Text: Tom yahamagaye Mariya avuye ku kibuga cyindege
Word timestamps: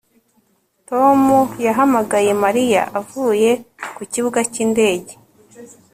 Tom 0.89 1.21
yahamagaye 1.65 2.31
Mariya 2.43 2.81
avuye 2.99 3.49
ku 3.95 4.01
kibuga 4.11 4.39
cyindege 4.53 5.13